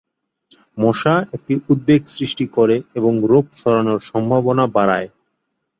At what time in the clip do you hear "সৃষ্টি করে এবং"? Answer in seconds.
2.07-3.13